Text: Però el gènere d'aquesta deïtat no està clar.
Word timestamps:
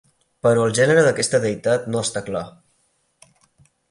Però 0.45 0.63
el 0.67 0.71
gènere 0.79 1.03
d'aquesta 1.07 1.41
deïtat 1.43 1.85
no 1.95 2.03
està 2.07 2.25
clar. 2.29 2.43